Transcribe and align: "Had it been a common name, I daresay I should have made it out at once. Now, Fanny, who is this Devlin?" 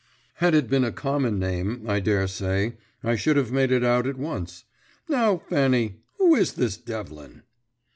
"Had 0.37 0.55
it 0.55 0.67
been 0.67 0.83
a 0.83 0.91
common 0.91 1.37
name, 1.37 1.83
I 1.87 1.99
daresay 1.99 2.73
I 3.03 3.15
should 3.15 3.37
have 3.37 3.51
made 3.51 3.71
it 3.71 3.83
out 3.83 4.07
at 4.07 4.17
once. 4.17 4.63
Now, 5.07 5.37
Fanny, 5.47 5.97
who 6.17 6.33
is 6.33 6.53
this 6.53 6.75
Devlin?" 6.75 7.43